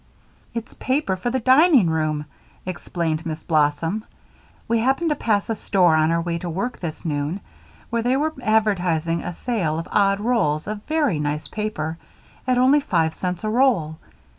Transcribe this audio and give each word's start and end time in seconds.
"It's 0.55 0.73
paper 0.73 1.15
for 1.15 1.29
the 1.29 1.39
dining 1.39 1.87
room," 1.87 2.25
explained 2.65 3.23
Miss 3.23 3.43
Blossom. 3.43 4.03
"We 4.67 4.79
happened 4.79 5.11
to 5.11 5.15
pass 5.15 5.47
a 5.47 5.53
store, 5.53 5.95
on 5.95 6.09
our 6.09 6.19
way 6.21 6.39
to 6.39 6.49
work 6.49 6.79
this 6.79 7.05
noon, 7.05 7.39
where 7.91 8.01
they 8.01 8.17
were 8.17 8.33
advertising 8.41 9.21
a 9.21 9.31
sale 9.31 9.77
of 9.77 9.87
odd 9.91 10.19
rolls 10.19 10.67
of 10.67 10.81
very 10.87 11.19
nice 11.19 11.47
paper 11.47 11.99
at 12.47 12.57
only 12.57 12.79
five 12.79 13.13
cents 13.13 13.43
a 13.43 13.49
roll. 13.51 13.99